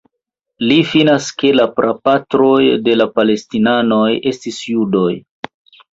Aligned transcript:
Li 0.69 0.77
finas 0.93 1.27
ke 1.43 1.51
la 1.57 1.67
prapatroj 1.75 2.63
de 2.87 2.97
la 3.03 3.07
Palestinanoj 3.19 4.11
estis 4.33 4.63
judoj. 4.73 5.09